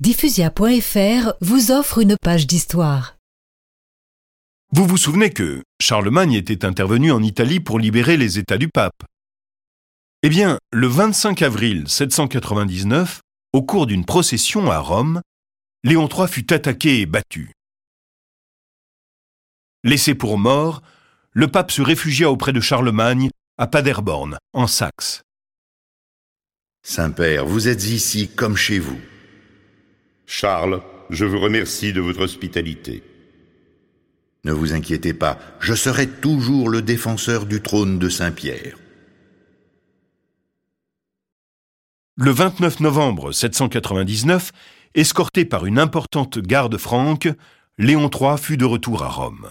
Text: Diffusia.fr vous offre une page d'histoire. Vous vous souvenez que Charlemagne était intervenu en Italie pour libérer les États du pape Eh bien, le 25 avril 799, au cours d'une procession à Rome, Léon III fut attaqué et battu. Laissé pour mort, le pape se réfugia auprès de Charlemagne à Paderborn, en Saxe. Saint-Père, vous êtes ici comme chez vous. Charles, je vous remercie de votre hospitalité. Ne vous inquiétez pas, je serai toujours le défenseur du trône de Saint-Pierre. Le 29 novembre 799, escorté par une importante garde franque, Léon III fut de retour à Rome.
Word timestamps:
Diffusia.fr 0.00 1.32
vous 1.40 1.72
offre 1.72 1.98
une 1.98 2.16
page 2.22 2.46
d'histoire. 2.46 3.16
Vous 4.70 4.86
vous 4.86 4.96
souvenez 4.96 5.30
que 5.30 5.64
Charlemagne 5.80 6.34
était 6.34 6.64
intervenu 6.64 7.10
en 7.10 7.20
Italie 7.20 7.58
pour 7.58 7.80
libérer 7.80 8.16
les 8.16 8.38
États 8.38 8.58
du 8.58 8.68
pape 8.68 9.02
Eh 10.22 10.28
bien, 10.28 10.60
le 10.72 10.86
25 10.86 11.42
avril 11.42 11.88
799, 11.88 13.22
au 13.52 13.62
cours 13.62 13.88
d'une 13.88 14.04
procession 14.04 14.70
à 14.70 14.78
Rome, 14.78 15.20
Léon 15.82 16.08
III 16.08 16.28
fut 16.28 16.52
attaqué 16.52 17.00
et 17.00 17.06
battu. 17.06 17.50
Laissé 19.82 20.14
pour 20.14 20.38
mort, 20.38 20.80
le 21.32 21.48
pape 21.48 21.72
se 21.72 21.82
réfugia 21.82 22.30
auprès 22.30 22.52
de 22.52 22.60
Charlemagne 22.60 23.30
à 23.56 23.66
Paderborn, 23.66 24.38
en 24.52 24.68
Saxe. 24.68 25.22
Saint-Père, 26.84 27.46
vous 27.46 27.66
êtes 27.66 27.82
ici 27.86 28.28
comme 28.28 28.56
chez 28.56 28.78
vous. 28.78 29.00
Charles, 30.40 30.82
je 31.10 31.24
vous 31.24 31.40
remercie 31.40 31.92
de 31.92 32.00
votre 32.00 32.20
hospitalité. 32.20 33.02
Ne 34.44 34.52
vous 34.52 34.72
inquiétez 34.72 35.12
pas, 35.12 35.36
je 35.58 35.74
serai 35.74 36.06
toujours 36.06 36.68
le 36.68 36.80
défenseur 36.80 37.44
du 37.44 37.60
trône 37.60 37.98
de 37.98 38.08
Saint-Pierre. 38.08 38.78
Le 42.14 42.30
29 42.30 42.78
novembre 42.78 43.32
799, 43.32 44.52
escorté 44.94 45.44
par 45.44 45.66
une 45.66 45.80
importante 45.80 46.38
garde 46.38 46.76
franque, 46.76 47.28
Léon 47.76 48.08
III 48.08 48.38
fut 48.38 48.56
de 48.56 48.64
retour 48.64 49.02
à 49.02 49.08
Rome. 49.08 49.50